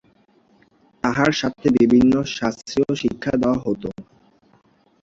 তাহার 1.03 1.31
সাথে 1.33 1.65
বিভিন্ন 1.77 2.13
শাস্ত্রীয় 2.35 2.89
শিক্ষা 3.01 3.33
দেওয়া 3.41 3.59
হত। 3.65 3.83